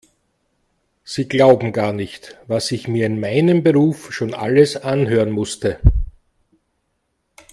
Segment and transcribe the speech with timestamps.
[1.03, 5.79] Sie glauben gar nicht, was ich mir in meinem Beruf schon alles anhören musste.